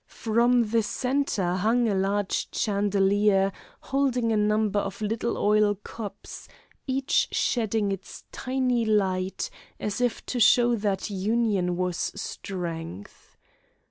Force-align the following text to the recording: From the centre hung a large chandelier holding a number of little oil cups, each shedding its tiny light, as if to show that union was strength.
From 0.07 0.63
the 0.69 0.81
centre 0.81 1.53
hung 1.57 1.87
a 1.87 1.93
large 1.93 2.47
chandelier 2.55 3.51
holding 3.81 4.31
a 4.31 4.35
number 4.35 4.79
of 4.79 4.99
little 4.99 5.37
oil 5.37 5.75
cups, 5.75 6.47
each 6.87 7.27
shedding 7.31 7.91
its 7.91 8.23
tiny 8.31 8.83
light, 8.83 9.51
as 9.79 10.01
if 10.01 10.25
to 10.25 10.39
show 10.39 10.75
that 10.75 11.11
union 11.11 11.77
was 11.77 11.97
strength. 12.19 13.37